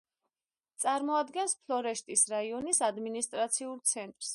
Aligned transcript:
წარმოადგენს 0.83 1.55
ფლორეშტის 1.67 2.27
რაიონის 2.35 2.83
ადმინისტრაციულ 2.91 3.83
ცენტრს. 3.93 4.27